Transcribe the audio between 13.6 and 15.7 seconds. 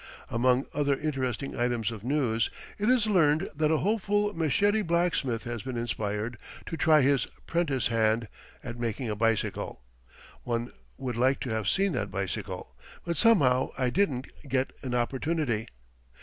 I didn't get an opportunity.